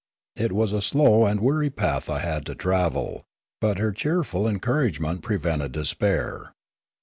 It 0.35 0.51
was 0.51 0.71
a 0.71 0.81
slow 0.81 1.27
and 1.27 1.39
weary 1.39 1.69
path 1.69 2.09
I 2.09 2.21
had 2.21 2.43
to 2.47 2.55
travel; 2.55 3.21
but 3.59 3.77
her 3.77 3.91
cheerful 3.91 4.47
encourage 4.47 4.99
ment 4.99 5.21
prevented 5.21 5.73
despair. 5.73 6.53